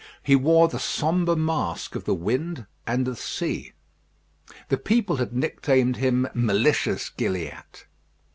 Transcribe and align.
He 0.23 0.35
wore 0.35 0.67
the 0.67 0.79
sombre 0.79 1.35
mask 1.35 1.93
of 1.93 2.05
the 2.05 2.15
wind 2.15 2.65
and 2.87 3.05
the 3.05 3.15
sea. 3.15 3.73
The 4.69 4.77
people 4.77 5.17
had 5.17 5.31
nicknamed 5.31 5.97
him 5.97 6.27
"Malicious 6.33 7.09
Gilliatt." 7.09 7.85